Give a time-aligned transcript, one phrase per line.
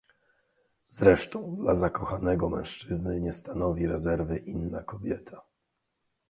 [0.89, 5.41] "Zresztą dla zakochanego mężczyzny, nie stanowi rezerwy inna kobieta."